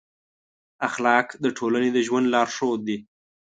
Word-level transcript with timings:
اخلاق 0.87 1.27
د 1.43 1.45
ټولنې 1.57 1.89
د 1.93 1.97
ژوند 2.07 2.25
لارښود 2.33 2.79
دي. 2.87 2.97